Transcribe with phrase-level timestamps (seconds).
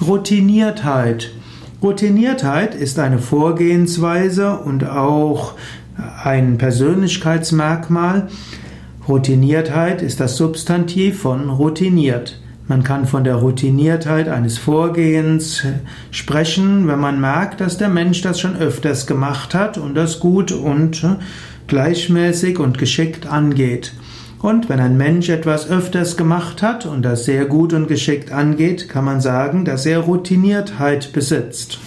[0.00, 1.30] Routiniertheit.
[1.80, 5.54] Routiniertheit ist eine Vorgehensweise und auch
[6.22, 8.28] ein Persönlichkeitsmerkmal.
[9.06, 12.40] Routiniertheit ist das Substantiv von routiniert.
[12.66, 15.62] Man kann von der Routiniertheit eines Vorgehens
[16.10, 20.50] sprechen, wenn man merkt, dass der Mensch das schon öfters gemacht hat und das gut
[20.50, 21.06] und
[21.66, 23.92] gleichmäßig und geschickt angeht.
[24.40, 28.88] Und wenn ein Mensch etwas öfters gemacht hat und das sehr gut und geschickt angeht,
[28.88, 31.78] kann man sagen, dass er Routiniertheit besitzt.